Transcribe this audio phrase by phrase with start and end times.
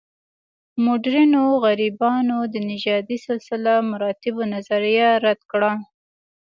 [0.83, 5.71] مډرنو غربیانو د نژادي سلسله مراتبو نظریه رد کړه.